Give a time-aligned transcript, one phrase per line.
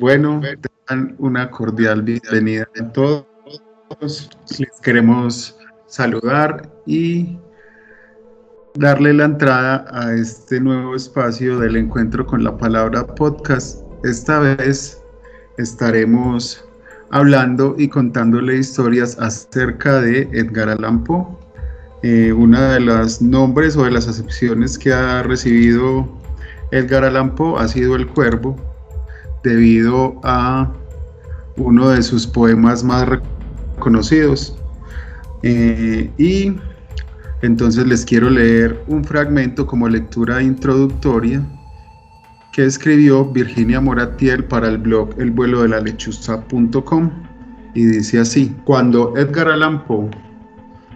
[0.00, 0.40] Bueno,
[0.88, 3.26] tengan una cordial bienvenida a todos.
[4.58, 7.38] Les queremos saludar y
[8.76, 13.82] darle la entrada a este nuevo espacio del encuentro con la palabra podcast.
[14.02, 15.02] Esta vez
[15.58, 16.64] estaremos
[17.10, 21.26] hablando y contándole historias acerca de Edgar Allan Poe.
[22.02, 26.08] Eh, una de las nombres o de las acepciones que ha recibido
[26.70, 28.56] Edgar Allan Poe ha sido El Cuervo,
[29.42, 30.72] debido a
[31.56, 34.56] uno de sus poemas más reconocidos.
[35.42, 36.52] Eh, y
[37.42, 41.42] entonces les quiero leer un fragmento como lectura introductoria
[42.52, 47.10] que escribió Virginia Moratiel para el blog El vuelo de la lechuza.com
[47.74, 50.10] y dice así, cuando Edgar Allan Poe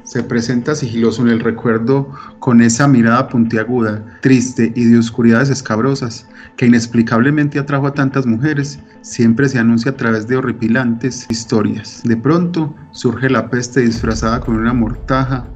[0.04, 6.28] se presenta sigiloso en el recuerdo con esa mirada puntiaguda, triste y de oscuridades escabrosas
[6.56, 12.02] que inexplicablemente atrajo a tantas mujeres, siempre se anuncia a través de horripilantes historias.
[12.04, 15.46] De pronto surge la peste disfrazada con una mortaja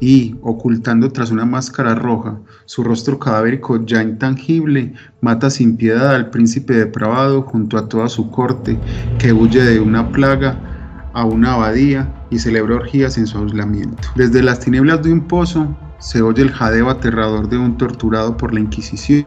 [0.00, 6.30] y, ocultando tras una máscara roja su rostro cadavérico ya intangible, mata sin piedad al
[6.30, 8.78] príncipe depravado junto a toda su corte
[9.18, 10.77] que huye de una plaga
[11.12, 14.08] a una abadía y celebra orgías en su aislamiento.
[14.14, 18.54] Desde las tinieblas de un pozo se oye el jadeo aterrador de un torturado por
[18.54, 19.26] la Inquisición,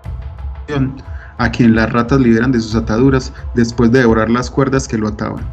[1.37, 5.07] a quien las ratas liberan de sus ataduras después de devorar las cuerdas que lo
[5.07, 5.43] ataban.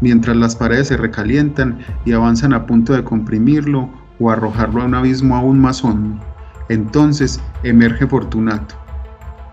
[0.00, 4.94] Mientras las paredes se recalientan y avanzan a punto de comprimirlo o arrojarlo a un
[4.94, 6.22] abismo aún más hondo,
[6.68, 8.74] entonces emerge Fortunato,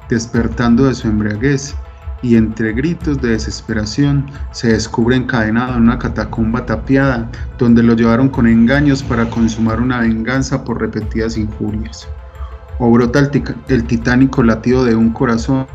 [0.09, 1.75] despertando de su embriaguez
[2.23, 8.29] y entre gritos de desesperación se descubre encadenado en una catacumba tapiada donde lo llevaron
[8.29, 12.07] con engaños para consumar una venganza por repetidas injurias.
[12.79, 15.67] O brota el, titánico latido de un corazón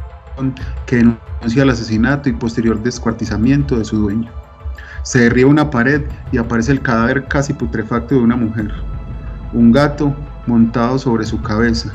[0.86, 4.30] que denuncia el asesinato y posterior descuartizamiento de su dueño.
[5.02, 8.72] Se derriba una pared y aparece el cadáver casi putrefacto de una mujer.
[9.52, 10.14] Un gato
[10.46, 11.92] montado sobre su cabeza,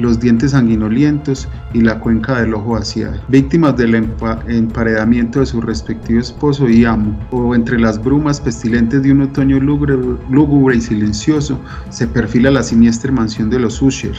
[0.00, 6.20] los dientes sanguinolientos y la cuenca del ojo vaciada, víctimas del emparedamiento de su respectivo
[6.20, 12.06] esposo y amo, o entre las brumas pestilentes de un otoño lúgubre y silencioso, se
[12.06, 14.16] perfila la siniestra mansión de los Usher,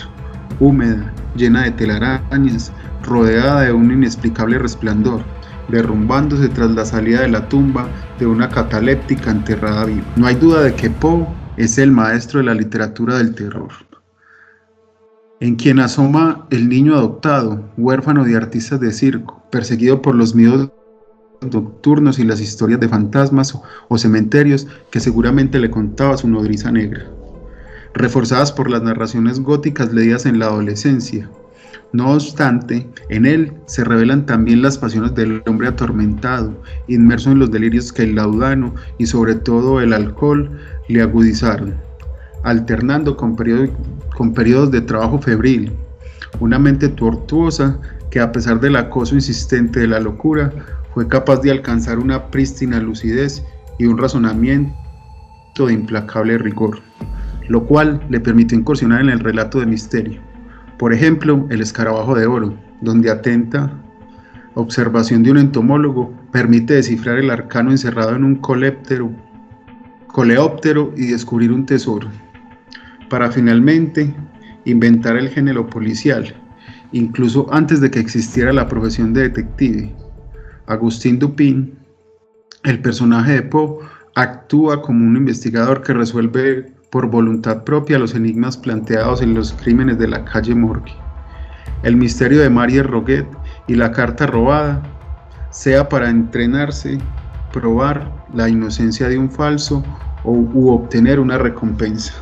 [0.59, 2.71] húmeda, llena de telarañas,
[3.03, 5.21] rodeada de un inexplicable resplandor,
[5.69, 7.87] derrumbándose tras la salida de la tumba
[8.19, 10.05] de una cataléptica enterrada viva.
[10.15, 11.25] No hay duda de que Poe
[11.57, 13.69] es el maestro de la literatura del terror
[15.41, 20.69] en quien asoma el niño adoptado, huérfano de artistas de circo, perseguido por los miedos
[21.41, 23.57] nocturnos y las historias de fantasmas
[23.89, 27.09] o, cementerios que seguramente le contaba su nodriza negra,
[27.95, 31.27] reforzadas por las narraciones góticas leídas en la adolescencia.
[31.91, 37.49] No obstante, en él se revelan también las pasiones del hombre atormentado, inmerso en los
[37.49, 40.51] delirios que el laudano y sobre todo el alcohol
[40.87, 41.90] le agudizaron
[42.43, 43.35] alternando con,
[44.15, 45.71] con periodos de trabajo febril,
[46.39, 47.79] una mente tortuosa
[48.09, 50.51] que a pesar del acoso insistente de la locura,
[50.93, 53.43] fue capaz de alcanzar una prístina lucidez
[53.79, 54.75] y un razonamiento
[55.67, 56.79] de implacable rigor,
[57.47, 60.21] lo cual le permitió incursionar en el relato de misterio.
[60.77, 63.71] Por ejemplo, El escarabajo de oro, donde atenta
[64.53, 69.13] observación de un entomólogo permite descifrar el arcano encerrado en un coleóptero
[70.97, 72.09] y descubrir un tesoro
[73.11, 74.15] para finalmente
[74.63, 76.33] inventar el género policial,
[76.93, 79.93] incluso antes de que existiera la profesión de detective.
[80.65, 81.77] Agustín Dupin,
[82.63, 83.79] el personaje de Poe,
[84.15, 89.99] actúa como un investigador que resuelve por voluntad propia los enigmas planteados en los crímenes
[89.99, 90.93] de la calle Morgue.
[91.83, 93.27] El misterio de Marie Roguet
[93.67, 94.81] y la carta robada,
[95.49, 96.97] sea para entrenarse,
[97.51, 99.83] probar la inocencia de un falso
[100.23, 102.13] o, u obtener una recompensa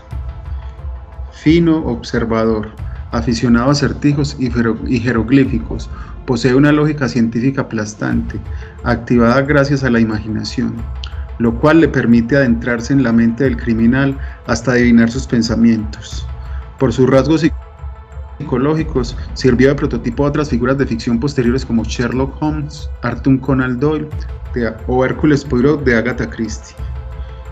[1.44, 2.70] fino observador,
[3.12, 5.90] aficionado a acertijos y jeroglíficos,
[6.26, 8.40] posee una lógica científica aplastante,
[8.84, 10.76] activada gracias a la imaginación,
[11.40, 14.18] lo cual le permite adentrarse en la mente del criminal
[14.48, 16.28] hasta adivinar sus pensamientos.
[16.78, 17.46] Por sus rasgos
[18.38, 23.80] psicológicos, sirvió de prototipo a otras figuras de ficción posteriores como Sherlock Holmes, Arthur Conan
[23.80, 24.08] Doyle
[24.88, 26.76] o Hércules Poirot de Agatha Christie.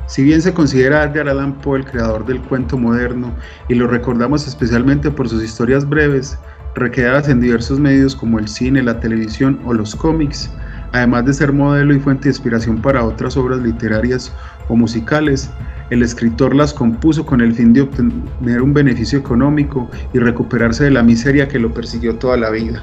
[0.07, 3.33] Si bien se considera Edgar Allan Poe el creador del cuento moderno
[3.67, 6.37] y lo recordamos especialmente por sus historias breves,
[6.75, 10.49] recreadas en diversos medios como el cine, la televisión o los cómics,
[10.93, 14.31] además de ser modelo y fuente de inspiración para otras obras literarias
[14.69, 15.49] o musicales,
[15.89, 20.91] el escritor las compuso con el fin de obtener un beneficio económico y recuperarse de
[20.91, 22.81] la miseria que lo persiguió toda la vida.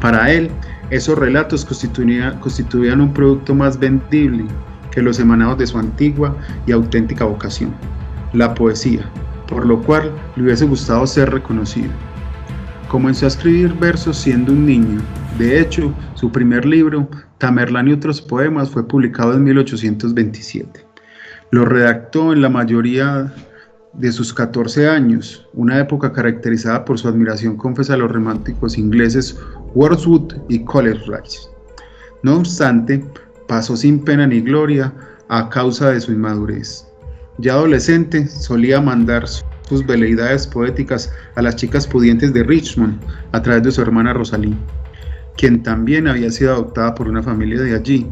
[0.00, 0.50] Para él,
[0.90, 4.44] Esos relatos constituían un producto más vendible
[4.94, 6.36] que los emanados de su antigua
[6.66, 7.74] y auténtica vocación,
[8.32, 9.10] la poesía,
[9.48, 11.90] por lo cual le hubiese gustado ser reconocido.
[12.88, 15.00] Comenzó a escribir versos siendo un niño.
[15.36, 17.08] De hecho, su primer libro,
[17.38, 20.86] Tamerlán y otros poemas, fue publicado en 1827.
[21.50, 23.32] Lo redactó en la mayoría
[23.94, 29.38] de sus 14 años, una época caracterizada por su admiración confesa a los románticos ingleses
[29.74, 31.48] Wordsworth y Coleridge.
[32.22, 33.04] No obstante,
[33.48, 34.92] pasó sin pena ni gloria
[35.28, 36.86] a causa de su inmadurez.
[37.38, 43.00] Ya adolescente, solía mandar sus veleidades poéticas a las chicas pudientes de Richmond
[43.32, 44.54] a través de su hermana Rosalie,
[45.36, 48.06] quien también había sido adoptada por una familia de allí,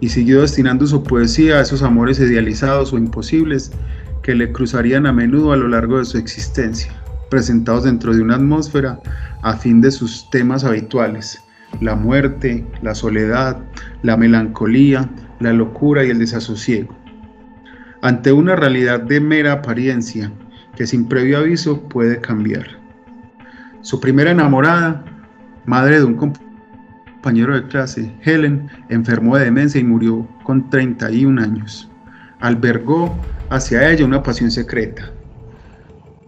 [0.00, 3.70] y siguió destinando su poesía a esos amores idealizados o imposibles
[4.22, 6.92] que le cruzarían a menudo a lo largo de su existencia,
[7.30, 9.00] presentados dentro de una atmósfera
[9.42, 11.38] a fin de sus temas habituales,
[11.80, 13.58] la muerte, la soledad,
[14.02, 15.08] la melancolía,
[15.40, 16.96] la locura y el desasosiego.
[18.02, 20.30] Ante una realidad de mera apariencia
[20.76, 22.66] que sin previo aviso puede cambiar.
[23.82, 25.04] Su primera enamorada,
[25.66, 31.90] madre de un compañero de clase, Helen, enfermó de demencia y murió con 31 años.
[32.40, 33.14] Albergó
[33.50, 35.10] hacia ella una pasión secreta,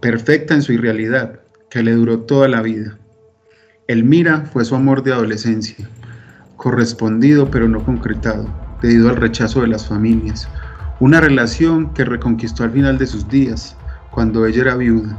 [0.01, 1.39] perfecta en su irrealidad,
[1.69, 2.97] que le duró toda la vida.
[3.87, 5.87] Elmira fue su amor de adolescencia,
[6.57, 8.47] correspondido pero no concretado,
[8.81, 10.49] debido al rechazo de las familias,
[10.99, 13.77] una relación que reconquistó al final de sus días,
[14.09, 15.15] cuando ella era viuda.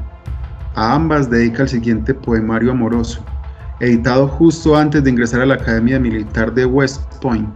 [0.75, 3.25] A ambas dedica el siguiente poemario amoroso,
[3.79, 7.49] editado justo antes de ingresar a la Academia Militar de West Point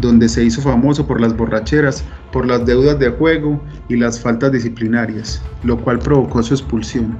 [0.00, 4.52] donde se hizo famoso por las borracheras, por las deudas de juego y las faltas
[4.52, 7.16] disciplinarias, lo cual provocó su expulsión.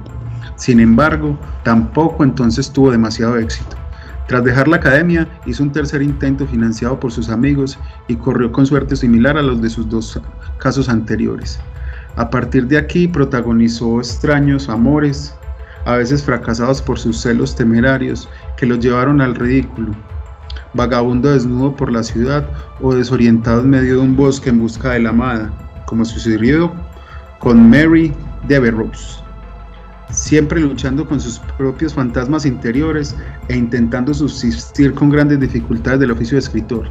[0.55, 3.75] Sin embargo, tampoco entonces tuvo demasiado éxito.
[4.27, 8.65] Tras dejar la academia, hizo un tercer intento financiado por sus amigos y corrió con
[8.65, 10.19] suerte similar a los de sus dos
[10.57, 11.59] casos anteriores.
[12.15, 15.35] A partir de aquí protagonizó extraños amores,
[15.85, 18.27] a veces fracasados por sus celos temerarios
[18.57, 19.91] que los llevaron al ridículo,
[20.73, 22.47] vagabundo desnudo por la ciudad
[22.81, 25.51] o desorientado en medio de un bosque en busca de la amada,
[25.85, 26.73] como sucedió
[27.39, 28.11] con Mary
[28.47, 29.23] Devereux,
[30.11, 33.15] siempre luchando con sus propios fantasmas interiores
[33.47, 36.87] e intentando subsistir con grandes dificultades del oficio de escritor.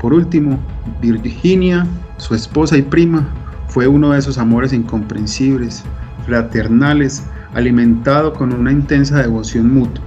[0.00, 0.58] Por último,
[1.00, 1.86] Virginia,
[2.18, 3.26] su esposa y prima,
[3.68, 5.82] fue uno de esos amores incomprensibles,
[6.26, 7.24] fraternales,
[7.54, 10.04] alimentado con una intensa devoción mutua,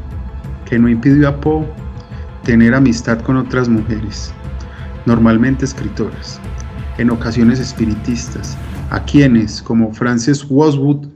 [0.65, 1.65] que no impidió a Poe
[2.43, 4.33] tener amistad con otras mujeres,
[5.05, 6.39] normalmente escritoras,
[6.97, 8.57] en ocasiones espiritistas,
[8.89, 11.07] a quienes, como Frances Westwood,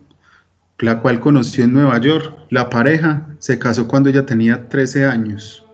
[0.79, 5.65] la cual conoció en Nueva York, la pareja se casó cuando ella tenía 13 años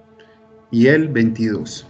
[0.70, 1.88] y él 22.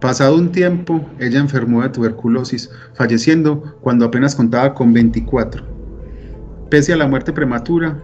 [0.00, 5.64] Pasado un tiempo, ella enfermó de tuberculosis, falleciendo cuando apenas contaba con 24.
[6.70, 8.02] Pese a la muerte prematura,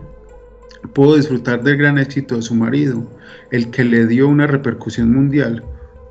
[0.93, 3.11] pudo disfrutar del gran éxito de su marido,
[3.50, 5.64] el que le dio una repercusión mundial,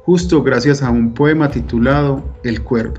[0.04, 2.96] justo gracias a un poema titulado El Cuervo.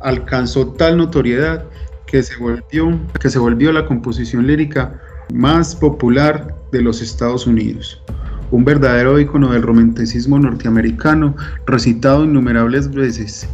[0.00, 1.64] Alcanzó tal notoriedad
[2.10, 5.00] que se volvió, que se volvió la composición lírica
[5.32, 8.02] más popular de los Estados Unidos,
[8.50, 13.48] un verdadero ícono del romanticismo norteamericano, recitado innumerables veces,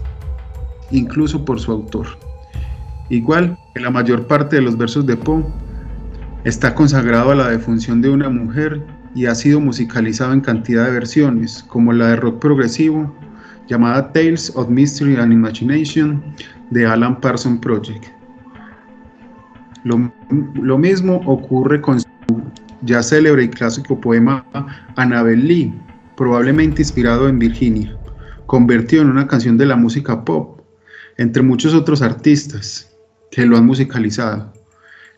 [0.90, 2.06] incluso por su autor.
[3.10, 5.44] Igual que la mayor parte de los versos de Poe,
[6.44, 8.82] Está consagrado a la defunción de una mujer
[9.14, 13.10] y ha sido musicalizado en cantidad de versiones, como la de rock progresivo
[13.66, 16.22] llamada Tales of Mystery and Imagination
[16.70, 18.13] de Alan Parsons Project.
[19.84, 22.06] Lo, mismo ocurre con su
[22.82, 24.46] ya célebre y clásico poema
[24.96, 25.74] Annabel Lee,
[26.16, 27.96] probablemente inspirado en Virginia,
[28.46, 30.60] convertido en una canción de la música pop,
[31.18, 32.90] entre muchos otros artistas
[33.30, 34.52] que lo han musicalizado.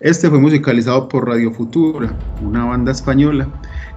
[0.00, 3.48] Este fue musicalizado por Radio Futura, una banda española.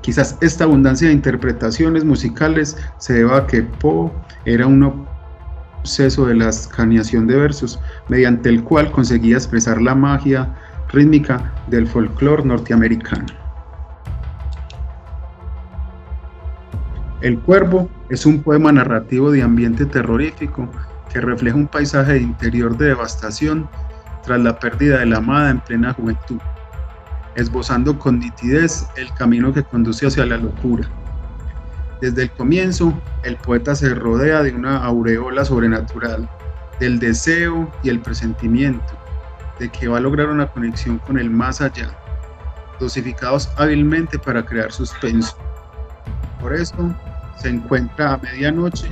[0.01, 4.11] Quizás esta abundancia de interpretaciones musicales se deba a que Poe
[4.45, 4.79] era un
[5.79, 10.55] obseso de la escaneación de versos, mediante el cual conseguía expresar la magia
[10.91, 13.25] rítmica del folclore norteamericano.
[17.21, 20.69] El Cuervo es un poema narrativo de ambiente terrorífico
[21.12, 23.67] que refleja un paisaje interior de devastación
[24.24, 26.39] tras la pérdida de la amada en plena juventud,
[27.36, 30.88] esbozando con nitidez el camino que conduce hacia la locura.
[32.01, 36.29] Desde el comienzo, el poeta se rodea de una aureola sobrenatural,
[36.79, 38.97] del deseo y el presentimiento
[39.59, 41.89] de que va a lograr una conexión con el más allá,
[42.79, 45.35] dosificados hábilmente para crear suspenso.
[46.39, 46.95] Por eso
[47.37, 48.87] se encuentra a medianoche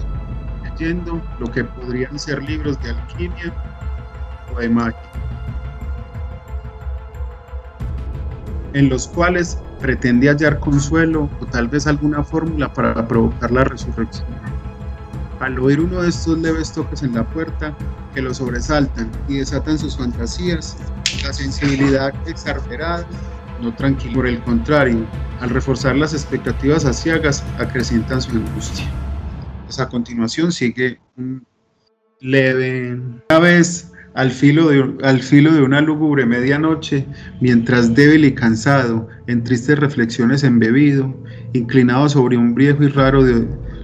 [0.63, 3.53] leyendo lo que podrían ser libros de alquimia
[4.53, 4.99] o de magia,
[8.73, 14.27] en los cuales pretende hallar consuelo o tal vez alguna fórmula para provocar la resurrección.
[15.39, 17.75] Al oír uno de estos leves toques en la puerta
[18.13, 20.75] que lo sobresaltan y desatan sus fantasías,
[21.23, 23.05] la sensibilidad exagerada
[23.61, 24.15] no tranquilo.
[24.15, 25.05] Por el contrario,
[25.39, 28.85] al reforzar las expectativas aciagas, acrecientan su angustia.
[29.65, 31.45] Pues a continuación sigue un
[32.19, 32.99] leve.
[33.29, 37.05] Una vez al filo, de, al filo de una lúgubre medianoche,
[37.39, 41.15] mientras débil y cansado, en tristes reflexiones embebido,
[41.53, 43.23] inclinado sobre un viejo y raro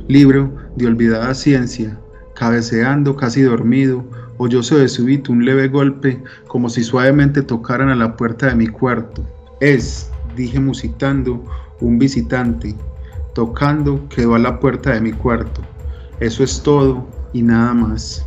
[0.07, 1.99] libro de olvidada ciencia,
[2.33, 4.03] cabeceando casi dormido,
[4.37, 8.65] oyóse de súbito un leve golpe como si suavemente tocaran a la puerta de mi
[8.65, 9.23] cuarto.
[9.59, 11.45] Es, dije musitando,
[11.79, 12.73] un visitante.
[13.35, 15.61] Tocando quedó a la puerta de mi cuarto.
[16.19, 18.25] Eso es todo y nada más.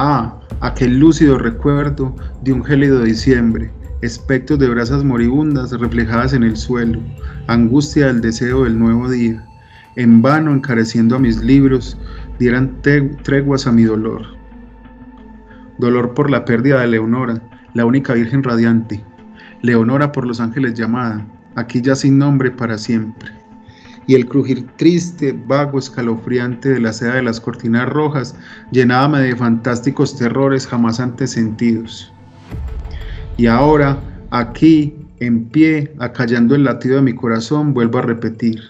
[0.00, 2.14] Ah, aquel lúcido recuerdo
[2.44, 7.00] de un gélido diciembre, espectros de brasas moribundas reflejadas en el suelo,
[7.48, 9.44] angustia del deseo del nuevo día,
[9.96, 11.98] en vano encareciendo a mis libros,
[12.38, 12.80] dieran
[13.24, 14.22] treguas a mi dolor.
[15.78, 17.42] Dolor por la pérdida de Leonora,
[17.74, 19.04] la única virgen radiante,
[19.62, 21.26] Leonora por los ángeles llamada,
[21.56, 23.32] aquí ya sin nombre para siempre.
[24.08, 28.34] Y el crujir triste, vago, escalofriante de la seda de las cortinas rojas
[28.72, 32.10] llenábame de fantásticos terrores jamás antes sentidos.
[33.36, 33.98] Y ahora,
[34.30, 38.60] aquí, en pie, acallando el latido de mi corazón, vuelvo a repetir.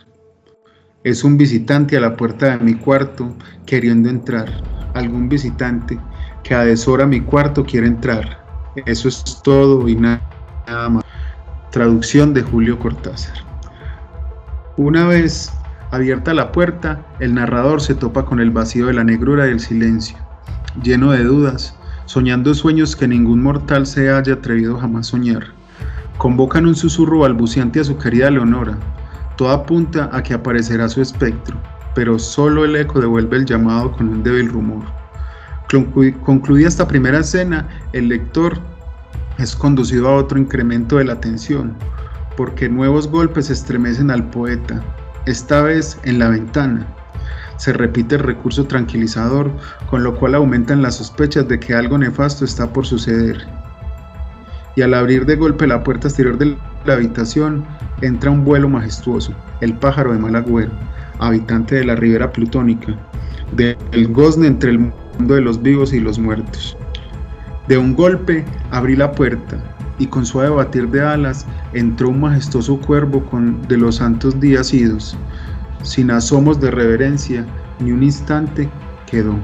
[1.05, 3.33] Es un visitante a la puerta de mi cuarto
[3.65, 4.63] queriendo entrar.
[4.95, 5.99] Algún visitante
[6.43, 8.45] que a deshora mi cuarto quiere entrar.
[8.87, 10.21] Eso es todo y nada
[11.71, 13.48] Traducción de Julio Cortázar.
[14.79, 15.53] Una vez
[15.91, 19.59] abierta la puerta, el narrador se topa con el vacío de la negrura y el
[19.59, 20.17] silencio,
[20.81, 25.49] lleno de dudas, soñando sueños que ningún mortal se haya atrevido jamás soñar.
[26.17, 28.79] Convocan un susurro balbuciante a su querida Leonora.
[29.37, 31.57] Todo apunta a que aparecerá su espectro,
[31.97, 34.85] pero solo el eco devuelve el llamado con un débil rumor.
[36.23, 38.57] Concluida esta primera escena, el lector
[39.39, 41.77] es conducido a otro incremento de la tensión,
[42.39, 44.81] porque nuevos golpes estremecen al poeta,
[45.27, 46.87] esta vez en la ventana.
[47.57, 49.51] Se repite el recurso tranquilizador,
[49.91, 53.45] con lo cual aumentan las sospechas de que algo nefasto está por suceder.
[54.77, 57.65] Y al abrir de golpe la puerta exterior de la habitación,
[58.03, 60.71] entra un vuelo majestuoso, el pájaro de Malagüero,
[61.19, 62.95] habitante de la ribera plutónica,
[63.57, 66.77] del gozne entre el mundo de los vivos y los muertos.
[67.67, 69.59] De un golpe abrí la puerta
[69.99, 74.73] y con suave batir de alas entró un majestuoso cuervo con de los santos días
[74.73, 75.17] idos.
[75.83, 77.47] Sin asomos de reverencia,
[77.81, 78.69] ni un instante
[79.07, 79.35] quedó.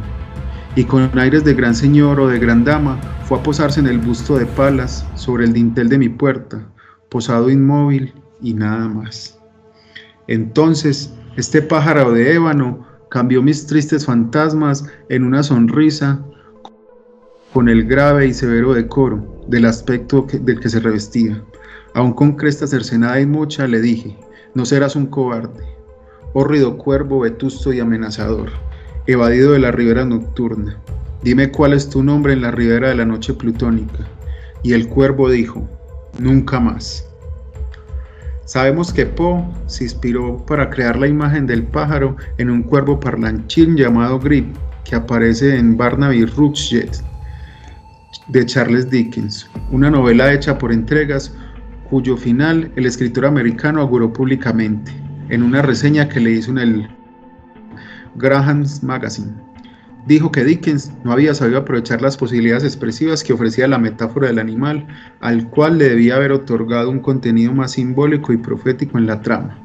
[0.77, 3.99] Y con aires de gran señor o de gran dama fue a posarse en el
[3.99, 6.67] busto de palas sobre el dintel de mi puerta,
[7.09, 9.39] posado inmóvil y nada más.
[10.27, 16.25] Entonces, este pájaro de ébano cambió mis tristes fantasmas en una sonrisa
[17.55, 21.41] con el grave y severo decoro del aspecto del que se revestía.
[21.95, 24.19] Aún con cresta cercenada y mucha, le dije,
[24.55, 25.65] no serás un cobarde,
[26.33, 28.51] hórrido cuervo vetusto y amenazador,
[29.07, 30.81] evadido de la ribera nocturna.
[31.23, 34.05] Dime cuál es tu nombre en la ribera de la noche plutónica.
[34.65, 35.65] Y el cuervo dijo,
[36.19, 37.09] nunca más.
[38.47, 43.77] Sabemos que Poe se inspiró para crear la imagen del pájaro en un cuervo parlanchín
[43.77, 46.89] llamado Grip, que aparece en Barnaby Rudge
[48.28, 51.35] de Charles Dickens, una novela hecha por entregas
[51.90, 54.93] cuyo final el escritor americano auguró públicamente
[55.28, 56.88] en una reseña que le hizo en el
[58.16, 59.33] Graham's Magazine.
[60.07, 64.38] Dijo que Dickens no había sabido aprovechar las posibilidades expresivas que ofrecía la metáfora del
[64.38, 64.87] animal,
[65.21, 69.59] al cual le debía haber otorgado un contenido más simbólico y profético en la trama.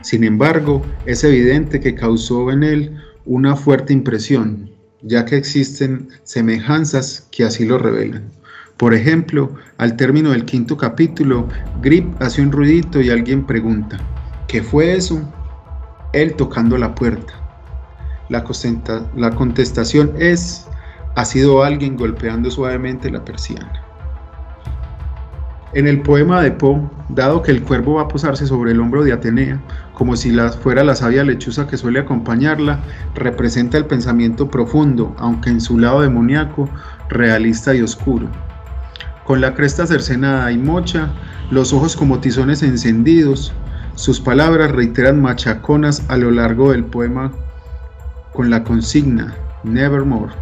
[0.00, 4.71] Sin embargo, es evidente que causó en él una fuerte impresión,
[5.02, 8.30] ya que existen semejanzas que así lo revelan.
[8.76, 11.48] Por ejemplo, al término del quinto capítulo,
[11.80, 13.98] Grip hace un ruidito y alguien pregunta,
[14.48, 15.22] ¿qué fue eso?
[16.12, 17.32] Él tocando la puerta.
[18.28, 18.44] La,
[19.16, 20.66] la contestación es,
[21.14, 23.81] ha sido alguien golpeando suavemente la persiana.
[25.74, 29.04] En el poema de Poe, dado que el cuervo va a posarse sobre el hombro
[29.04, 29.58] de Atenea,
[29.94, 30.30] como si
[30.62, 32.80] fuera la sabia lechuza que suele acompañarla,
[33.14, 36.68] representa el pensamiento profundo, aunque en su lado demoníaco,
[37.08, 38.28] realista y oscuro.
[39.24, 41.10] Con la cresta cercenada y mocha,
[41.50, 43.54] los ojos como tizones encendidos,
[43.94, 47.30] Sus palabras reiteran machaconas a lo largo del poema
[48.32, 50.32] con la consigna Nevermore.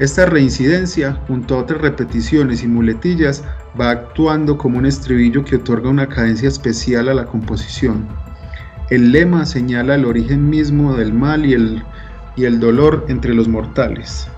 [0.00, 3.44] Esta reincidencia, junto a otras repeticiones y muletillas,
[3.80, 8.06] va actuando como un estribillo que otorga una cadencia especial a la composición.
[8.90, 11.82] El lema señala el origen mismo del mal y el,
[12.36, 14.28] y el dolor entre los mortales,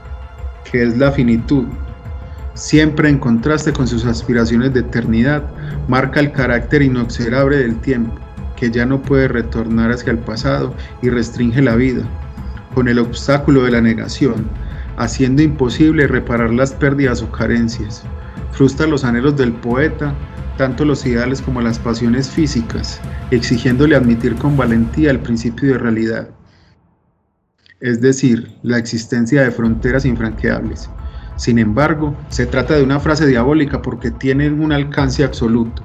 [0.71, 1.64] que es la finitud.
[2.55, 5.43] Siempre en contraste con sus aspiraciones de eternidad,
[5.88, 8.14] marca el carácter inexorable del tiempo,
[8.55, 10.73] que ya no puede retornar hacia el pasado
[11.03, 12.05] y restringe la vida,
[12.73, 14.47] con el obstáculo de la negación,
[14.97, 18.05] haciendo imposible reparar las pérdidas o carencias
[18.55, 20.15] frustra los anhelos del poeta,
[20.57, 26.29] tanto los ideales como las pasiones físicas, exigiéndole admitir con valentía el principio de realidad,
[27.81, 30.89] es decir, la existencia de fronteras infranqueables.
[31.37, 35.83] Sin embargo, se trata de una frase diabólica porque tiene un alcance absoluto,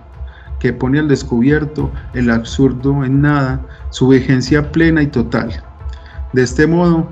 [0.59, 5.63] que pone al descubierto el absurdo en nada, su vigencia plena y total.
[6.33, 7.09] De este modo,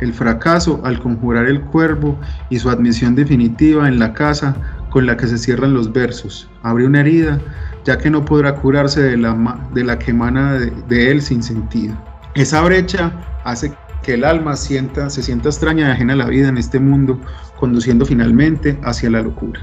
[0.00, 2.18] el fracaso al conjurar el cuervo
[2.50, 4.54] y su admisión definitiva en la casa
[4.90, 6.48] con la que se cierran los versos.
[6.62, 7.40] Abre una herida,
[7.84, 9.36] ya que no podrá curarse de la,
[9.74, 11.96] de la que emana de, él sin sentido.
[12.34, 13.12] Esa brecha
[13.44, 16.78] hace que el alma sienta, se sienta extraña y ajena a la vida en este
[16.78, 17.20] mundo,
[17.58, 19.60] conduciendo finalmente hacia la locura.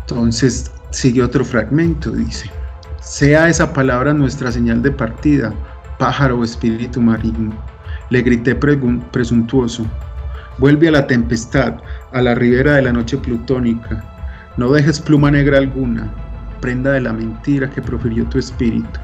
[0.00, 2.50] Entonces sigue otro fragmento, dice,
[3.00, 5.54] sea esa palabra nuestra señal de partida,
[5.98, 7.69] pájaro o espíritu marino
[8.10, 9.86] le grité presuntuoso.
[10.58, 11.76] Vuelve a la tempestad,
[12.12, 14.04] a la ribera de la noche plutónica.
[14.56, 16.10] No dejes pluma negra alguna,
[16.60, 19.00] prenda de la mentira que profirió tu espíritu.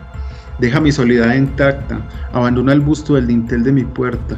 [0.58, 2.00] Deja mi soledad intacta,
[2.32, 4.36] abandona el busto del dintel de mi puerta.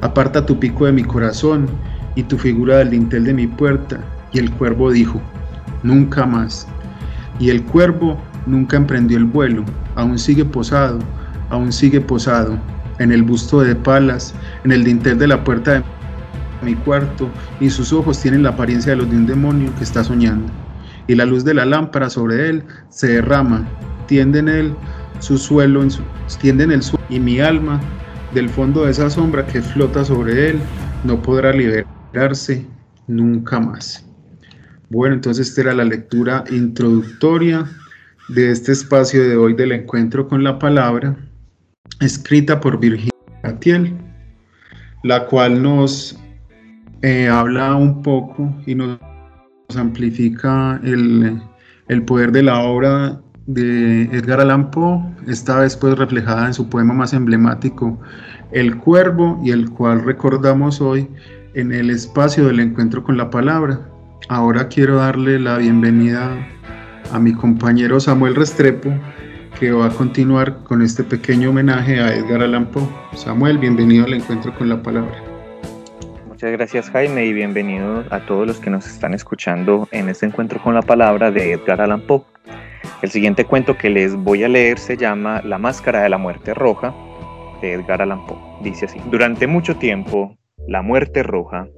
[0.00, 1.68] Aparta tu pico de mi corazón
[2.16, 4.00] y tu figura del dintel de mi puerta.
[4.32, 5.22] Y el cuervo dijo,
[5.82, 6.66] nunca más.
[7.38, 10.98] Y el cuervo nunca emprendió el vuelo, aún sigue posado,
[11.48, 12.58] aún sigue posado
[12.98, 14.34] en el busto de Palas,
[14.64, 15.82] en el dintel de la puerta de
[16.62, 17.28] mi cuarto,
[17.60, 20.52] y sus ojos tienen la apariencia de los de un demonio que está soñando.
[21.06, 23.66] Y la luz de la lámpara sobre él se derrama,
[24.06, 24.74] tiende en él
[25.18, 26.02] su suelo, en su,
[26.40, 27.80] tiende en el suelo, y mi alma,
[28.32, 30.60] del fondo de esa sombra que flota sobre él,
[31.04, 32.66] no podrá liberarse
[33.06, 34.04] nunca más.
[34.90, 37.64] Bueno, entonces esta era la lectura introductoria
[38.28, 41.16] de este espacio de hoy del encuentro con la palabra
[42.00, 43.10] escrita por Virginia
[43.42, 43.96] Gatiel,
[45.02, 46.18] la cual nos
[47.02, 48.98] eh, habla un poco y nos
[49.76, 51.40] amplifica el,
[52.06, 56.94] poder de la obra de Edgar Allan Poe, esta vez pues reflejada en su poema
[56.94, 58.00] más emblemático,
[58.52, 61.08] El Cuervo, y el cual recordamos hoy
[61.54, 63.80] en el espacio del encuentro con la palabra.
[64.28, 66.30] Ahora quiero darle la bienvenida
[67.12, 68.90] a mi compañero Samuel Restrepo,
[69.58, 72.82] que va a continuar con este pequeño homenaje a Edgar Allan Poe.
[73.14, 75.22] Samuel, bienvenido al encuentro con la palabra.
[76.28, 80.60] Muchas gracias Jaime y bienvenido a todos los que nos están escuchando en este encuentro
[80.60, 82.22] con la palabra de Edgar Allan Poe.
[83.02, 86.52] El siguiente cuento que les voy a leer se llama La máscara de la muerte
[86.52, 86.94] roja
[87.62, 88.38] de Edgar Allan Poe.
[88.62, 90.36] Dice así, durante mucho tiempo,
[90.66, 91.68] la muerte roja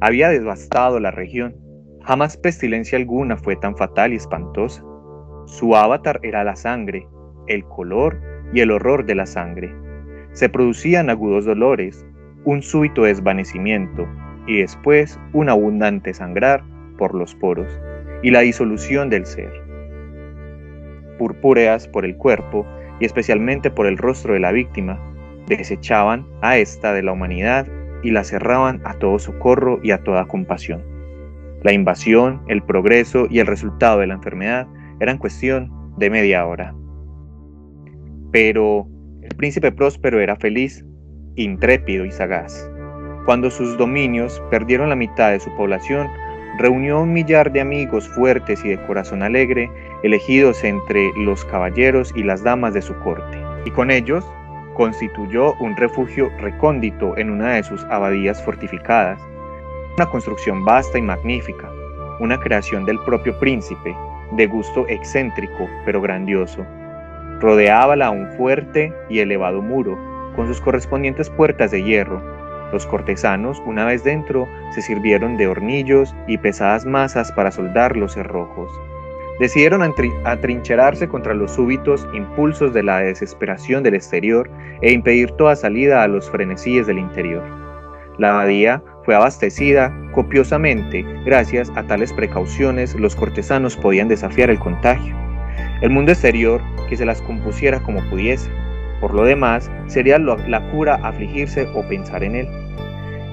[0.00, 1.56] había devastado la región.
[2.04, 4.84] Jamás pestilencia alguna fue tan fatal y espantosa.
[5.46, 7.06] Su avatar era la sangre,
[7.46, 8.20] el color
[8.52, 9.74] y el horror de la sangre.
[10.32, 12.04] Se producían agudos dolores,
[12.44, 14.06] un súbito desvanecimiento
[14.46, 16.62] y después un abundante sangrar
[16.98, 17.68] por los poros
[18.22, 19.52] y la disolución del ser.
[21.18, 22.66] Purpúreas por el cuerpo
[23.00, 25.00] y especialmente por el rostro de la víctima,
[25.46, 27.66] desechaban a esta de la humanidad
[28.02, 30.82] y la cerraban a todo socorro y a toda compasión.
[31.62, 34.66] La invasión, el progreso y el resultado de la enfermedad
[35.00, 36.74] eran cuestión de media hora.
[38.34, 38.88] Pero
[39.22, 40.84] el príncipe próspero era feliz,
[41.36, 42.68] intrépido y sagaz.
[43.26, 46.08] Cuando sus dominios perdieron la mitad de su población,
[46.58, 49.70] reunió un millar de amigos fuertes y de corazón alegre,
[50.02, 54.28] elegidos entre los caballeros y las damas de su corte, y con ellos
[54.74, 59.20] constituyó un refugio recóndito en una de sus abadías fortificadas,
[59.96, 61.70] una construcción vasta y magnífica,
[62.18, 63.94] una creación del propio príncipe,
[64.32, 66.66] de gusto excéntrico pero grandioso,
[67.40, 69.98] Rodeábala un fuerte y elevado muro,
[70.36, 72.22] con sus correspondientes puertas de hierro.
[72.72, 78.14] Los cortesanos, una vez dentro, se sirvieron de hornillos y pesadas masas para soldar los
[78.14, 78.70] cerrojos.
[79.38, 79.82] Decidieron
[80.24, 84.48] atrincherarse contra los súbitos impulsos de la desesperación del exterior
[84.80, 87.42] e impedir toda salida a los frenesíes del interior.
[88.18, 95.23] La abadía fue abastecida copiosamente, gracias a tales precauciones los cortesanos podían desafiar el contagio.
[95.84, 98.50] El mundo exterior que se las compusiera como pudiese.
[99.02, 102.48] Por lo demás, sería la cura afligirse o pensar en él.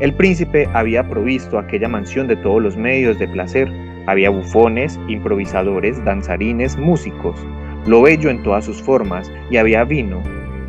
[0.01, 3.71] El príncipe había provisto aquella mansión de todos los medios de placer.
[4.05, 7.39] Había bufones, improvisadores, danzarines, músicos,
[7.85, 10.21] lo bello en todas sus formas, y había vino.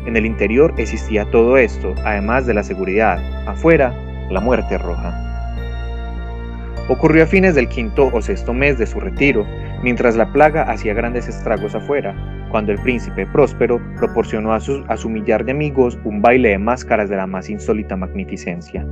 [0.05, 3.19] En el interior existía todo esto, además de la seguridad.
[3.45, 3.93] Afuera,
[4.29, 5.19] la muerte roja.
[6.87, 9.45] Ocurrió a fines del quinto o sexto mes de su retiro,
[9.83, 12.15] mientras la plaga hacía grandes estragos afuera,
[12.49, 17.17] cuando el príncipe próspero proporcionó a su, millar de amigos un baile de máscaras de
[17.17, 18.87] la más insólita magnificencia.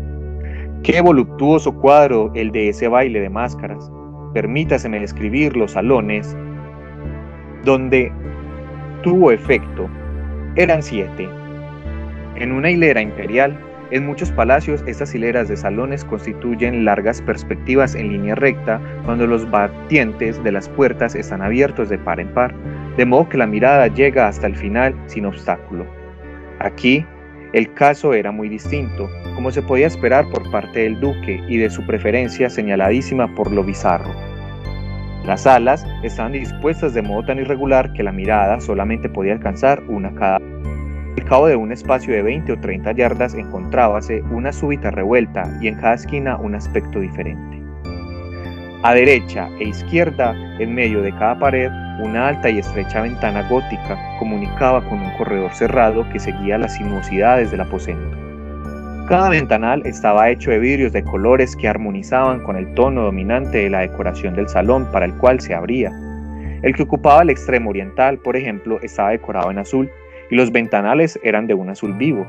[0.83, 3.89] Qué voluptuoso cuadro el de ese baile de máscaras.
[4.33, 6.35] Permítaseme describir los salones
[7.63, 8.11] donde
[9.01, 9.89] tuvo efecto.
[10.55, 11.29] Eran siete.
[12.35, 13.57] En una hilera imperial,
[13.91, 19.49] en muchos palacios estas hileras de salones constituyen largas perspectivas en línea recta cuando los
[19.49, 22.55] batientes de las puertas están abiertos de par en par,
[22.97, 25.85] de modo que la mirada llega hasta el final sin obstáculo.
[26.59, 27.05] Aquí,
[27.53, 31.69] el caso era muy distinto, como se podía esperar por parte del duque y de
[31.69, 34.13] su preferencia señaladísima por lo bizarro.
[35.25, 40.13] Las alas estaban dispuestas de modo tan irregular que la mirada solamente podía alcanzar una
[40.15, 40.39] cada.
[41.17, 45.67] Al cabo de un espacio de 20 o 30 yardas encontrábase una súbita revuelta y
[45.67, 47.61] en cada esquina un aspecto diferente.
[48.83, 51.69] A derecha e izquierda, en medio de cada pared,
[52.01, 57.51] una alta y estrecha ventana gótica comunicaba con un corredor cerrado que seguía las sinuosidades
[57.51, 58.17] del aposento.
[59.07, 63.69] Cada ventanal estaba hecho de vidrios de colores que armonizaban con el tono dominante de
[63.69, 65.91] la decoración del salón para el cual se abría.
[66.63, 69.91] El que ocupaba el extremo oriental, por ejemplo, estaba decorado en azul
[70.31, 72.25] y los ventanales eran de un azul vivo.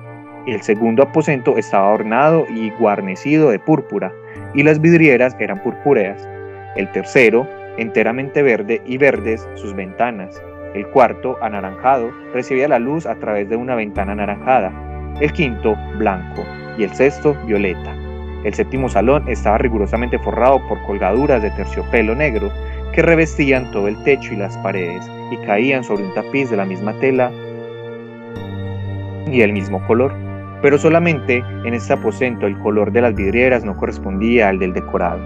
[0.46, 4.12] El segundo aposento estaba ornado y guarnecido de púrpura
[4.54, 6.28] y las vidrieras eran purpúreas.
[6.76, 10.42] El tercero, enteramente verde y verdes sus ventanas.
[10.74, 14.72] El cuarto, anaranjado, recibía la luz a través de una ventana anaranjada.
[15.20, 16.42] El quinto, blanco
[16.76, 17.94] y el sexto violeta.
[18.44, 22.50] El séptimo salón estaba rigurosamente forrado por colgaduras de terciopelo negro
[22.92, 26.64] que revestían todo el techo y las paredes y caían sobre un tapiz de la
[26.64, 27.30] misma tela
[29.26, 30.12] y el mismo color.
[30.62, 35.20] Pero solamente en este aposento el color de las vidrieras no correspondía al del decorado.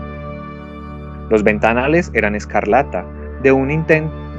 [1.28, 3.04] Los ventanales eran escarlata,
[3.42, 3.68] de un,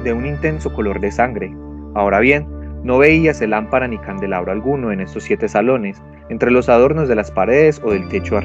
[0.04, 1.56] de un intenso color de sangre.
[1.96, 2.48] Ahora bien,
[2.84, 7.32] no veíase lámpara ni candelabro alguno en estos siete salones, entre los adornos de las
[7.32, 8.40] paredes o del techo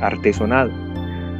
[0.00, 0.70] artesonado.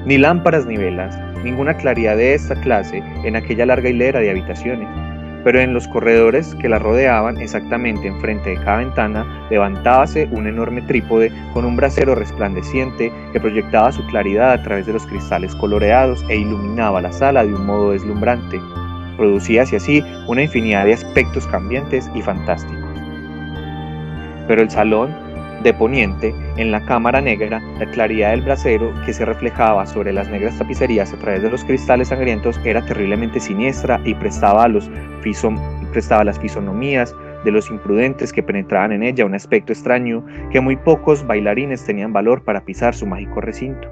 [0.06, 4.88] Ni lámparas ni velas, ninguna claridad de esta clase en aquella larga hilera de habitaciones.
[5.44, 10.82] Pero en los corredores que la rodeaban, exactamente enfrente de cada ventana, levantábase un enorme
[10.82, 16.24] trípode con un brasero resplandeciente que proyectaba su claridad a través de los cristales coloreados
[16.28, 18.60] e iluminaba la sala de un modo deslumbrante.
[19.16, 22.90] Producíase así una infinidad de aspectos cambiantes y fantásticos.
[24.46, 25.21] Pero el salón
[25.62, 30.28] de poniente, en la cámara negra, la claridad del brasero que se reflejaba sobre las
[30.28, 34.90] negras tapicerías a través de los cristales sangrientos era terriblemente siniestra y prestaba, a los
[35.92, 40.76] prestaba las fisonomías de los imprudentes que penetraban en ella un aspecto extraño que muy
[40.76, 43.88] pocos bailarines tenían valor para pisar su mágico recinto.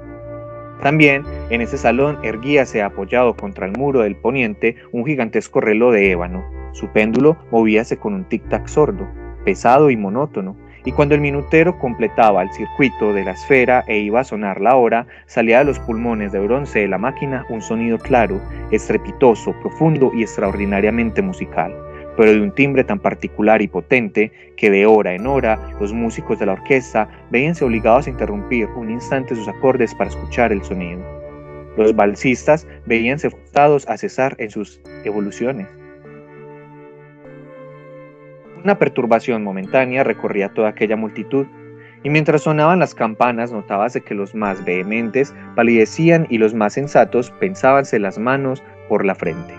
[0.81, 6.11] También en ese salón erguíase apoyado contra el muro del poniente un gigantesco reloj de
[6.11, 6.43] ébano.
[6.73, 9.07] Su péndulo movíase con un tic-tac sordo,
[9.45, 14.21] pesado y monótono, y cuando el minutero completaba el circuito de la esfera e iba
[14.21, 17.97] a sonar la hora, salía de los pulmones de bronce de la máquina un sonido
[17.97, 18.41] claro,
[18.71, 21.75] estrepitoso, profundo y extraordinariamente musical,
[22.17, 26.39] pero de un timbre tan particular y potente que de hora en hora los músicos
[26.39, 31.01] de la orquesta veíanse obligados a interrumpir un instante sus acordes para escuchar el sonido.
[31.77, 35.67] Los balsistas veíanse forzados a cesar en sus evoluciones
[38.63, 41.45] una perturbación momentánea recorría toda aquella multitud,
[42.03, 47.31] y mientras sonaban las campanas notábase que los más vehementes palidecían y los más sensatos
[47.39, 49.53] pensábanse las manos por la frente,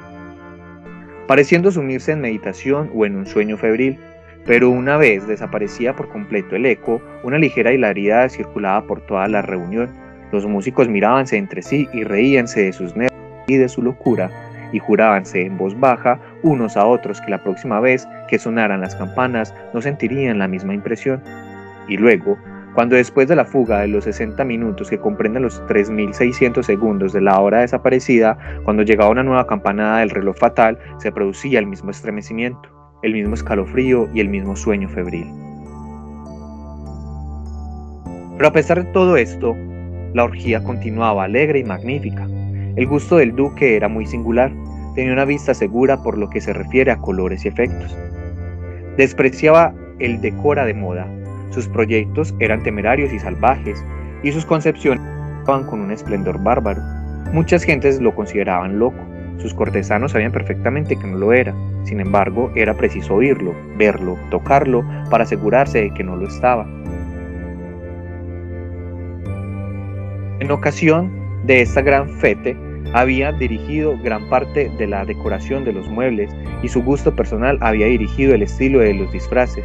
[1.28, 3.98] pareciendo sumirse en meditación o en un sueño febril.
[4.44, 9.40] Pero una vez desaparecía por completo el eco, una ligera hilaridad circulaba por toda la
[9.40, 9.88] reunión.
[10.32, 13.12] Los músicos mirábanse entre sí y reíanse de sus nervios
[13.46, 14.30] y de su locura,
[14.72, 18.96] y jurábanse en voz baja unos a otros que la próxima vez que sonaran las
[18.96, 21.22] campanas no sentirían la misma impresión.
[21.88, 22.38] Y luego,
[22.74, 27.20] cuando después de la fuga de los 60 minutos que comprenden los 3.600 segundos de
[27.20, 31.90] la hora desaparecida, cuando llegaba una nueva campanada del reloj fatal, se producía el mismo
[31.90, 32.70] estremecimiento,
[33.02, 35.26] el mismo escalofrío y el mismo sueño febril.
[38.36, 39.54] Pero a pesar de todo esto,
[40.14, 42.26] la orgía continuaba alegre y magnífica.
[42.76, 44.50] El gusto del duque era muy singular.
[44.94, 47.96] Tenía una vista segura por lo que se refiere a colores y efectos.
[48.96, 51.06] Despreciaba el decora de moda,
[51.50, 53.84] sus proyectos eran temerarios y salvajes,
[54.22, 55.02] y sus concepciones
[55.40, 56.82] estaban con un esplendor bárbaro.
[57.32, 58.98] Muchas gentes lo consideraban loco,
[59.38, 64.84] sus cortesanos sabían perfectamente que no lo era, sin embargo era preciso oírlo, verlo, tocarlo
[65.10, 66.66] para asegurarse de que no lo estaba.
[70.38, 71.10] En ocasión
[71.44, 72.56] de esta gran fete,
[72.92, 76.30] había dirigido gran parte de la decoración de los muebles
[76.62, 79.64] y su gusto personal había dirigido el estilo de los disfraces.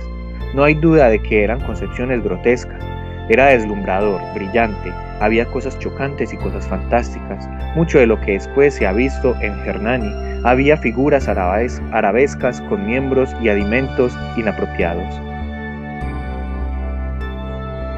[0.53, 2.81] No hay duda de que eran concepciones grotescas.
[3.29, 7.49] Era deslumbrador, brillante, había cosas chocantes y cosas fantásticas.
[7.75, 10.11] Mucho de lo que después se ha visto en Hernani.
[10.43, 15.21] Había figuras arabescas con miembros y adimentos inapropiados.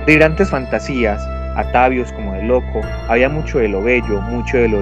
[0.06, 1.22] Brillantes fantasías,
[1.60, 4.82] atavios como de loco, había mucho de lo bello, mucho de lo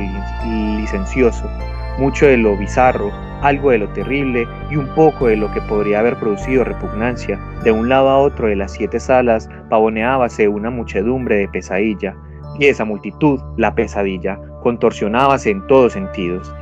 [0.80, 1.50] licencioso,
[1.98, 3.12] mucho de lo bizarro,
[3.42, 7.40] algo de lo terrible y un poco de lo que podría haber producido repugnancia.
[7.64, 12.16] De un lado a otro de las siete salas pavoneábase una muchedumbre de pesadilla,
[12.60, 16.54] y esa multitud, la pesadilla, contorsionábase en todos sentidos,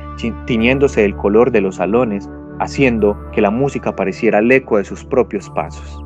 [0.46, 5.04] tiñéndose del color de los salones, haciendo que la música pareciera el eco de sus
[5.04, 6.02] propios pasos.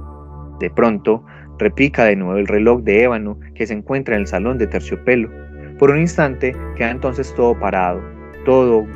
[0.60, 1.24] De pronto,
[1.60, 5.30] repica de nuevo el reloj de ébano que se encuentra en el salón de terciopelo.
[5.78, 8.02] Por un instante queda entonces todo parado,
[8.44, 8.86] todo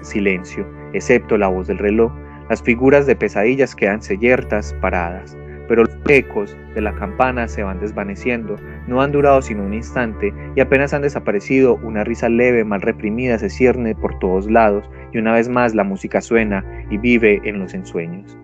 [0.00, 2.12] silencio, excepto la voz del reloj.
[2.50, 5.36] Las figuras de pesadillas quedan ciertas, paradas,
[5.68, 8.56] pero los ecos de la campana se van desvaneciendo,
[8.86, 13.38] no han durado sino un instante y apenas han desaparecido, una risa leve, mal reprimida,
[13.38, 17.60] se cierne por todos lados y una vez más la música suena y vive en
[17.60, 18.36] los ensueños.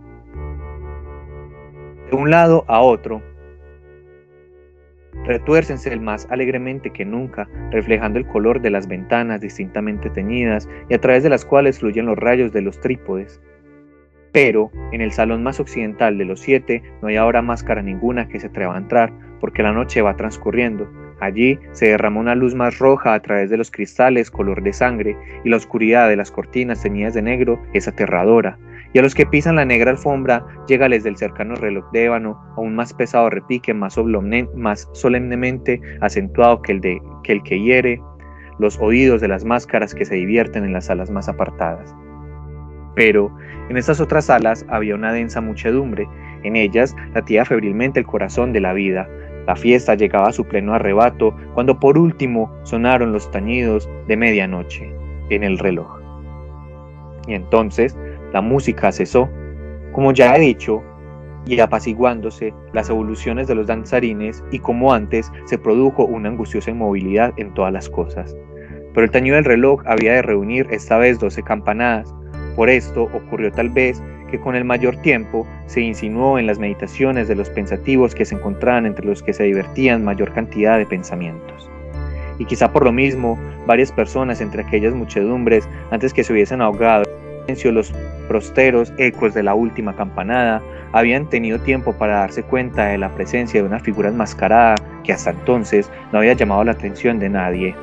[2.11, 3.23] De un lado a otro,
[5.25, 10.95] retuércense el más alegremente que nunca, reflejando el color de las ventanas distintamente teñidas y
[10.95, 13.41] a través de las cuales fluyen los rayos de los trípodes.
[14.33, 18.39] Pero en el salón más occidental de los siete no hay ahora máscara ninguna que
[18.39, 20.89] se atreva a entrar, porque la noche va transcurriendo.
[21.21, 25.17] Allí se derrama una luz más roja a través de los cristales color de sangre,
[25.45, 28.59] y la oscuridad de las cortinas teñidas de negro es aterradora,
[28.93, 32.75] y a los que pisan la negra alfombra llegales del cercano reloj de ébano un
[32.75, 33.97] más pesado repique más,
[34.55, 38.01] más solemnemente acentuado que el, de, que el que hiere
[38.59, 41.95] los oídos de las máscaras que se divierten en las salas más apartadas.
[42.95, 43.35] Pero
[43.71, 46.07] en estas otras salas había una densa muchedumbre,
[46.43, 49.09] en ellas latía febrilmente el corazón de la vida.
[49.47, 54.93] La fiesta llegaba a su pleno arrebato cuando por último sonaron los tañidos de medianoche
[55.31, 56.01] en el reloj.
[57.27, 57.97] Y entonces
[58.33, 59.29] la música cesó,
[59.93, 60.83] como ya he dicho,
[61.47, 67.33] y apaciguándose las evoluciones de los danzarines y como antes se produjo una angustiosa inmovilidad
[67.37, 68.37] en todas las cosas.
[68.93, 72.15] Pero el tañido del reloj había de reunir esta vez doce campanadas.
[72.57, 77.27] Por esto ocurrió tal vez que con el mayor tiempo se insinuó en las meditaciones
[77.29, 81.69] de los pensativos que se encontraban entre los que se divertían mayor cantidad de pensamientos.
[82.39, 87.05] Y quizá por lo mismo, varias personas entre aquellas muchedumbres, antes que se hubiesen ahogado
[87.73, 87.93] los
[88.29, 93.61] prosteros ecos de la última campanada habían tenido tiempo para darse cuenta de la presencia
[93.61, 97.75] de una figura enmascarada que hasta entonces no había llamado la atención de nadie.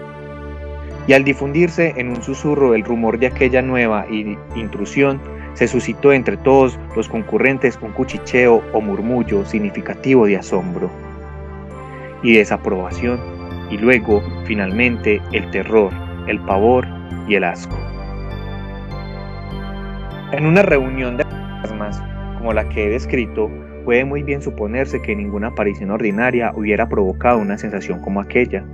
[1.07, 4.05] Y al difundirse en un susurro el rumor de aquella nueva
[4.55, 5.21] intrusión,
[5.53, 10.89] se suscitó entre todos los concurrentes un cuchicheo o murmullo significativo de asombro
[12.21, 13.19] y desaprobación,
[13.69, 15.91] y luego, finalmente, el terror,
[16.27, 16.87] el pavor
[17.27, 17.75] y el asco.
[20.33, 22.03] En una reunión de fantasmas
[22.37, 23.49] como la que he descrito,
[23.85, 28.65] puede muy bien suponerse que ninguna aparición ordinaria hubiera provocado una sensación como aquella.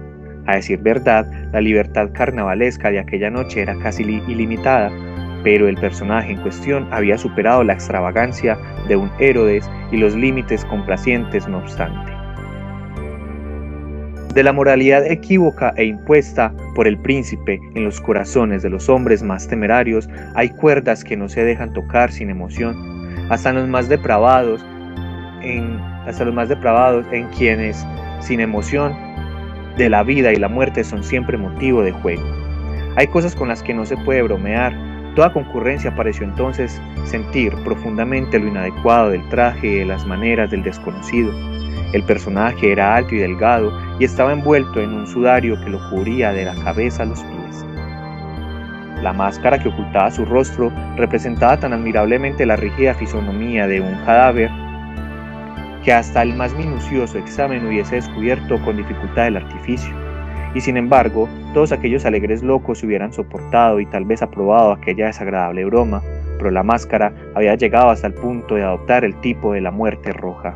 [0.48, 4.92] A decir verdad, la libertad carnavalesca de aquella noche era casi ilimitada,
[5.44, 10.66] pero el personaje en cuestión había superado la extravagancia de un Herodes y los límites
[10.66, 12.23] complacientes no obstante.
[14.34, 19.22] De la moralidad equívoca e impuesta por el príncipe en los corazones de los hombres
[19.22, 22.76] más temerarios, hay cuerdas que no se dejan tocar sin emoción,
[23.30, 24.66] hasta los más depravados,
[25.44, 27.86] en, hasta los más depravados en quienes,
[28.22, 28.96] sin emoción,
[29.78, 32.24] de la vida y la muerte son siempre motivo de juego.
[32.96, 34.74] Hay cosas con las que no se puede bromear.
[35.16, 41.32] Toda concurrencia pareció entonces sentir profundamente lo inadecuado del traje y las maneras del desconocido.
[41.94, 46.34] El personaje era alto y delgado y estaba envuelto en un sudario que lo cubría
[46.34, 47.66] de la cabeza a los pies.
[49.04, 54.50] La máscara que ocultaba su rostro representaba tan admirablemente la rígida fisonomía de un cadáver
[55.84, 59.94] que hasta el más minucioso examen hubiese descubierto con dificultad el artificio,
[60.56, 65.66] y sin embargo, todos aquellos alegres locos hubieran soportado y tal vez aprobado aquella desagradable
[65.66, 66.02] broma,
[66.38, 70.14] pero la máscara había llegado hasta el punto de adoptar el tipo de la muerte
[70.14, 70.56] roja.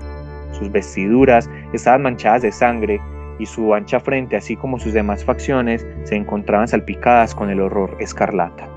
[0.58, 3.00] Sus vestiduras estaban manchadas de sangre
[3.40, 7.96] y su ancha frente, así como sus demás facciones, se encontraban salpicadas con el horror
[8.00, 8.68] escarlata.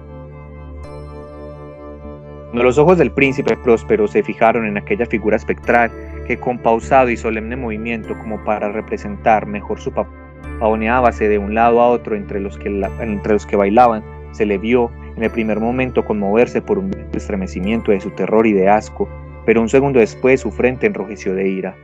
[2.51, 5.90] Cuando los ojos del príncipe próspero se fijaron en aquella figura espectral
[6.27, 10.12] que con pausado y solemne movimiento como para representar mejor su papel,
[10.59, 12.69] pavoneábase de un lado a otro entre los, que
[13.01, 17.93] entre los que bailaban, se le vio en el primer momento conmoverse por un estremecimiento
[17.93, 19.09] de su terror y de asco,
[19.46, 21.76] pero un segundo después su frente enrojeció de ira.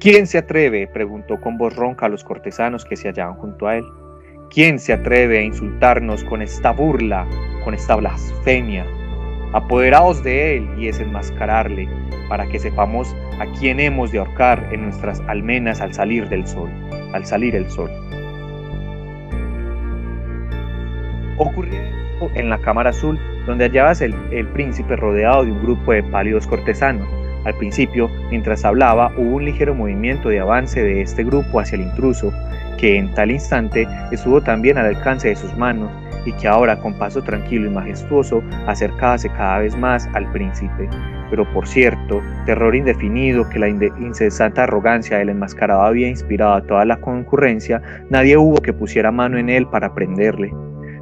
[0.00, 0.86] ¿Quién se atreve?
[0.86, 3.84] preguntó con voz ronca a los cortesanos que se hallaban junto a él.
[4.50, 7.26] ¿Quién se atreve a insultarnos con esta burla,
[7.64, 8.86] con esta blasfemia?
[9.52, 11.88] Apoderaos de él y desenmascararle,
[12.28, 16.70] para que sepamos a quién hemos de ahorcar en nuestras almenas al salir del sol,
[17.12, 17.90] al salir el sol.
[21.38, 26.02] Ocurrió en la cámara azul, donde hallabas el, el príncipe rodeado de un grupo de
[26.02, 27.08] pálidos cortesanos.
[27.44, 31.82] Al principio, mientras hablaba, hubo un ligero movimiento de avance de este grupo hacia el
[31.82, 32.32] intruso,
[32.78, 35.90] que en tal instante estuvo también al alcance de sus manos
[36.26, 40.88] y que ahora con paso tranquilo y majestuoso acercábase cada vez más al príncipe.
[41.30, 46.84] Pero por cierto, terror indefinido que la incesante arrogancia del enmascarado había inspirado a toda
[46.84, 50.52] la concurrencia, nadie hubo que pusiera mano en él para prenderle.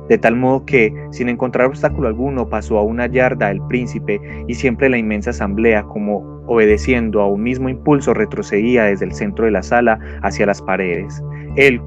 [0.09, 4.55] De tal modo que, sin encontrar obstáculo alguno, pasó a una yarda el príncipe y
[4.55, 9.51] siempre la inmensa asamblea, como obedeciendo a un mismo impulso, retrocedía desde el centro de
[9.51, 11.23] la sala hacia las paredes.
[11.57, 11.81] Él,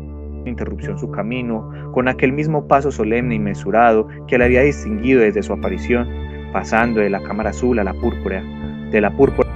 [0.46, 5.44] interrupción su camino, con aquel mismo paso solemne y mesurado que le había distinguido desde
[5.44, 6.08] su aparición,
[6.52, 8.44] pasando de la cámara azul a la púrpura,
[8.92, 9.48] de la púrpura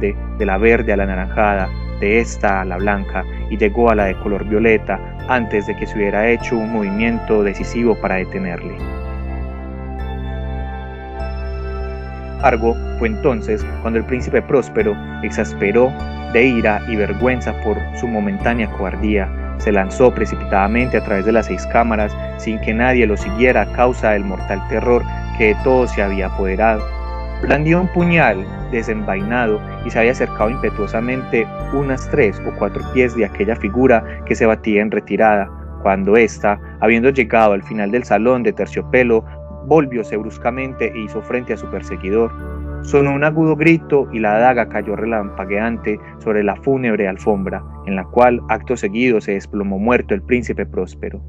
[0.00, 1.68] de, de la verde a la anaranjada,
[2.00, 5.86] de esta a la blanca, y llegó a la de color violeta antes de que
[5.86, 8.76] se hubiera hecho un movimiento decisivo para detenerle.
[12.42, 15.92] Argo fue entonces cuando el príncipe próspero exasperó
[16.32, 19.28] de ira y vergüenza por su momentánea cobardía,
[19.58, 23.72] se lanzó precipitadamente a través de las seis cámaras sin que nadie lo siguiera a
[23.72, 25.02] causa del mortal terror
[25.38, 26.95] que de todos se había apoderado.
[27.42, 33.26] Blandió un puñal desenvainado y se había acercado impetuosamente unas tres o cuatro pies de
[33.26, 35.50] aquella figura que se batía en retirada,
[35.82, 39.24] cuando ésta, habiendo llegado al final del salón de terciopelo,
[39.66, 42.32] volvióse bruscamente e hizo frente a su perseguidor.
[42.82, 48.04] Sonó un agudo grito y la daga cayó relampagueante sobre la fúnebre alfombra, en la
[48.04, 51.22] cual acto seguido se desplomó muerto el príncipe próspero.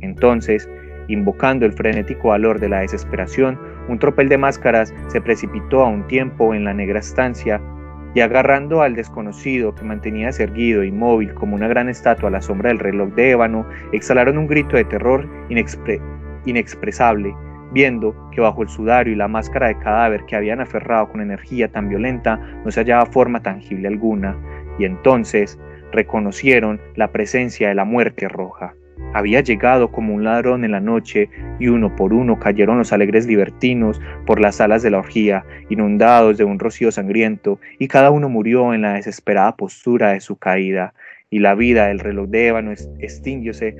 [0.00, 0.68] Entonces,
[1.08, 3.58] invocando el frenético valor de la desesperación,
[3.88, 7.60] un tropel de máscaras se precipitó a un tiempo en la negra estancia
[8.14, 12.68] y agarrando al desconocido que mantenía erguido inmóvil como una gran estatua a la sombra
[12.68, 15.28] del reloj de ébano, exhalaron un grito de terror
[16.46, 17.34] inexpresable
[17.74, 21.68] viendo que bajo el sudario y la máscara de cadáver que habían aferrado con energía
[21.68, 24.38] tan violenta no se hallaba forma tangible alguna,
[24.78, 25.58] y entonces
[25.92, 28.74] reconocieron la presencia de la muerte roja.
[29.14, 33.26] Había llegado como un ladrón en la noche y uno por uno cayeron los alegres
[33.26, 38.28] libertinos por las alas de la orgía, inundados de un rocío sangriento, y cada uno
[38.28, 40.94] murió en la desesperada postura de su caída,
[41.30, 43.76] y la vida del reloj de ébano extinguióse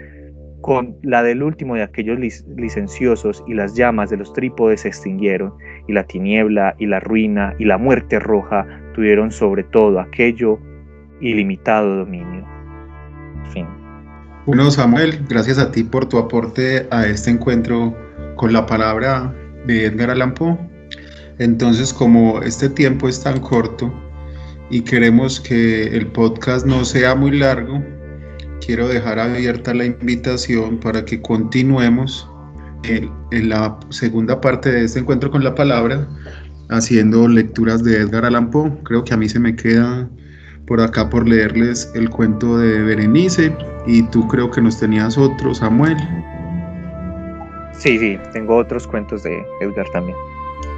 [0.61, 5.53] con la del último de aquellos licenciosos y las llamas de los trípodes se extinguieron,
[5.87, 10.59] y la tiniebla y la ruina y la muerte roja tuvieron sobre todo aquello
[11.21, 12.47] ilimitado dominio.
[13.53, 13.84] Fin.
[14.47, 17.97] Bueno, Samuel, gracias a ti por tu aporte a este encuentro
[18.37, 19.35] con la palabra
[19.67, 20.59] de Edgar Allan Poe.
[21.39, 23.91] Entonces, como este tiempo es tan corto
[24.69, 27.83] y queremos que el podcast no sea muy largo,
[28.61, 32.29] quiero dejar abierta la invitación para que continuemos
[32.83, 33.11] en,
[33.49, 36.07] la segunda parte de este encuentro con la palabra,
[36.69, 38.79] haciendo lecturas de Edgar Allan Poe.
[38.83, 40.07] Creo que a mí se me queda
[40.67, 43.55] por acá por leerles el cuento de Berenice
[43.87, 45.97] y tú creo que nos tenías otro, Samuel.
[47.73, 50.17] Sí, sí, tengo otros cuentos de Edgar también.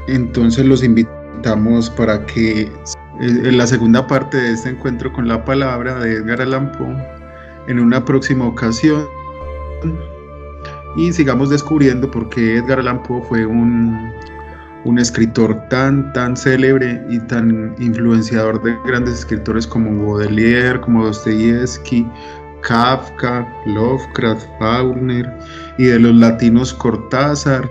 [0.08, 2.68] Entonces los invitamos para que eh,
[3.20, 6.96] en la segunda parte de este encuentro con la palabra de Edgar Allan Poe
[7.68, 9.06] en una próxima ocasión
[10.96, 14.12] y sigamos descubriendo por qué Edgar Allan Poe fue un,
[14.86, 22.06] un escritor tan, tan célebre y tan influenciador de grandes escritores como Baudelaire, como Dostoyevsky,
[22.62, 25.38] Kafka, Lovecraft, Faulkner
[25.78, 27.68] y de los latinos Cortázar,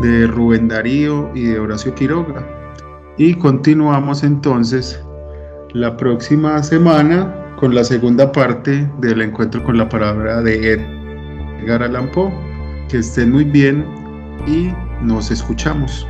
[0.00, 2.44] de Rubén Darío y de Horacio Quiroga.
[3.18, 5.00] Y continuamos entonces
[5.72, 10.72] la próxima semana con la segunda parte del encuentro con la palabra de
[11.60, 12.32] Edgar Allan Poe.
[12.88, 13.84] Que estén muy bien
[14.46, 14.70] y
[15.02, 16.06] nos escuchamos.